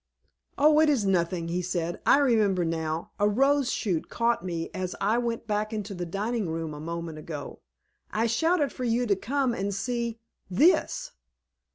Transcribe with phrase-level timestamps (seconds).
[0.57, 2.01] "Oh, it is nothing," he said.
[2.07, 6.73] "I remember now—a rose shoot caught me as I went back into the dining room
[6.73, 7.59] a moment ago.
[8.09, 10.17] I shouted for you to come and see
[10.51, 11.11] _this.